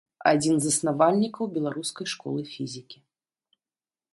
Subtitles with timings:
[0.29, 2.97] Адзін з заснавальнікаў беларускай школы фізікі.